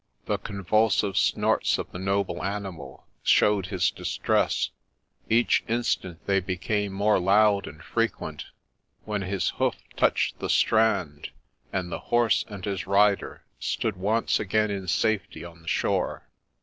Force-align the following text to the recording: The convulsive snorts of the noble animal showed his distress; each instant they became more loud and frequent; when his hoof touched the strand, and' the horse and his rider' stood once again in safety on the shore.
The 0.25 0.39
convulsive 0.39 1.15
snorts 1.15 1.77
of 1.77 1.91
the 1.91 1.99
noble 1.99 2.43
animal 2.43 3.05
showed 3.21 3.67
his 3.67 3.91
distress; 3.91 4.71
each 5.29 5.63
instant 5.67 6.25
they 6.25 6.39
became 6.39 6.91
more 6.91 7.19
loud 7.19 7.67
and 7.67 7.83
frequent; 7.83 8.45
when 9.05 9.21
his 9.21 9.49
hoof 9.59 9.75
touched 9.95 10.39
the 10.39 10.49
strand, 10.49 11.29
and' 11.71 11.91
the 11.91 11.99
horse 12.09 12.43
and 12.47 12.65
his 12.65 12.87
rider' 12.87 13.43
stood 13.59 13.95
once 13.95 14.39
again 14.39 14.71
in 14.71 14.87
safety 14.87 15.45
on 15.45 15.61
the 15.61 15.67
shore. 15.67 16.27